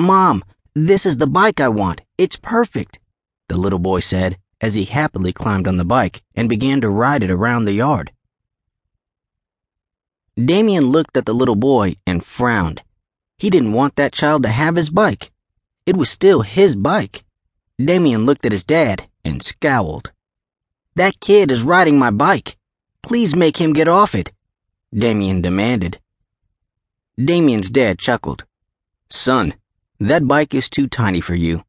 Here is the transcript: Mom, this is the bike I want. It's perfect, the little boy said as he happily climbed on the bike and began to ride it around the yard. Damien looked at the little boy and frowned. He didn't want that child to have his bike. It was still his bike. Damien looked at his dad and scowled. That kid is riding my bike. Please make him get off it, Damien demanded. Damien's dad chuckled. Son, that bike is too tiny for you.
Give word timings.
Mom, 0.00 0.42
this 0.74 1.04
is 1.04 1.18
the 1.18 1.26
bike 1.26 1.60
I 1.60 1.68
want. 1.68 2.00
It's 2.16 2.36
perfect, 2.36 2.98
the 3.48 3.56
little 3.56 3.78
boy 3.78 4.00
said 4.00 4.38
as 4.60 4.74
he 4.74 4.84
happily 4.84 5.32
climbed 5.32 5.66
on 5.66 5.76
the 5.76 5.84
bike 5.84 6.22
and 6.34 6.48
began 6.48 6.80
to 6.80 6.88
ride 6.88 7.22
it 7.22 7.30
around 7.30 7.64
the 7.64 7.72
yard. 7.72 8.12
Damien 10.36 10.84
looked 10.86 11.16
at 11.16 11.26
the 11.26 11.34
little 11.34 11.56
boy 11.56 11.96
and 12.06 12.24
frowned. 12.24 12.82
He 13.38 13.50
didn't 13.50 13.72
want 13.72 13.96
that 13.96 14.12
child 14.12 14.42
to 14.42 14.48
have 14.48 14.76
his 14.76 14.90
bike. 14.90 15.30
It 15.86 15.96
was 15.96 16.10
still 16.10 16.42
his 16.42 16.76
bike. 16.76 17.24
Damien 17.78 18.26
looked 18.26 18.46
at 18.46 18.52
his 18.52 18.64
dad 18.64 19.08
and 19.24 19.42
scowled. 19.42 20.12
That 20.94 21.20
kid 21.20 21.50
is 21.50 21.62
riding 21.62 21.98
my 21.98 22.10
bike. 22.10 22.56
Please 23.02 23.34
make 23.34 23.58
him 23.58 23.72
get 23.72 23.88
off 23.88 24.14
it, 24.14 24.32
Damien 24.94 25.40
demanded. 25.40 26.00
Damien's 27.22 27.70
dad 27.70 27.98
chuckled. 27.98 28.44
Son, 29.08 29.54
that 30.00 30.26
bike 30.26 30.54
is 30.54 30.70
too 30.70 30.86
tiny 30.86 31.20
for 31.20 31.34
you. 31.34 31.62